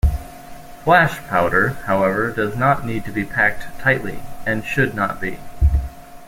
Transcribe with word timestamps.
Flash 0.83 1.19
powder, 1.27 1.73
however, 1.85 2.31
does 2.31 2.55
not 2.57 2.83
need 2.83 3.05
to 3.05 3.11
be 3.11 3.23
packed 3.23 3.65
tightly, 3.79 4.23
and 4.47 4.65
should 4.65 4.95
not 4.95 5.21
be. 5.21 5.37